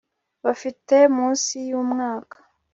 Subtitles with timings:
[0.45, 2.37] bafite munsi yu myaka